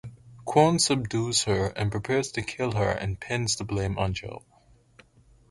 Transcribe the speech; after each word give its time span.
Kwon 0.47 0.79
subdues 0.81 1.43
her 1.43 1.67
and 1.75 1.91
prepares 1.91 2.31
to 2.31 2.41
kill 2.41 2.71
her 2.71 2.89
and 2.89 3.19
pins 3.19 3.55
the 3.55 3.63
blame 3.63 3.99
on 3.99 4.15
Jo. 4.15 4.41